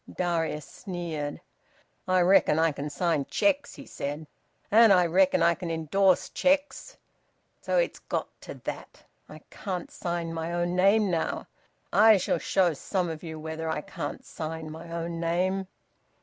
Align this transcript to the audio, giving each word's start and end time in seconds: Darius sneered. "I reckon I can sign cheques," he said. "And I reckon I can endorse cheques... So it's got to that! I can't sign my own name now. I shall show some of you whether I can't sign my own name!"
Darius 0.11 0.65
sneered. 0.65 1.41
"I 2.07 2.21
reckon 2.21 2.57
I 2.57 2.71
can 2.71 2.89
sign 2.89 3.25
cheques," 3.25 3.75
he 3.75 3.85
said. 3.85 4.25
"And 4.71 4.91
I 4.91 5.05
reckon 5.05 5.43
I 5.43 5.53
can 5.53 5.69
endorse 5.69 6.29
cheques... 6.29 6.97
So 7.61 7.77
it's 7.77 7.99
got 7.99 8.27
to 8.41 8.55
that! 8.63 9.03
I 9.29 9.41
can't 9.51 9.91
sign 9.91 10.33
my 10.33 10.51
own 10.53 10.75
name 10.75 11.11
now. 11.11 11.45
I 11.93 12.17
shall 12.17 12.39
show 12.39 12.73
some 12.73 13.09
of 13.09 13.21
you 13.21 13.37
whether 13.39 13.69
I 13.69 13.81
can't 13.81 14.25
sign 14.25 14.71
my 14.71 14.91
own 14.91 15.19
name!" 15.19 15.67